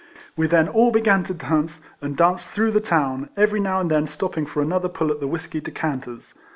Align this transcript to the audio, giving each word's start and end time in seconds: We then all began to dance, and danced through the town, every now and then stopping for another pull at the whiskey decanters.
We 0.35 0.47
then 0.47 0.67
all 0.67 0.89
began 0.89 1.23
to 1.25 1.33
dance, 1.35 1.81
and 2.01 2.17
danced 2.17 2.49
through 2.49 2.71
the 2.71 2.79
town, 2.81 3.29
every 3.37 3.59
now 3.59 3.79
and 3.79 3.91
then 3.91 4.07
stopping 4.07 4.47
for 4.47 4.59
another 4.63 4.89
pull 4.89 5.11
at 5.11 5.19
the 5.19 5.27
whiskey 5.27 5.61
decanters. 5.61 6.33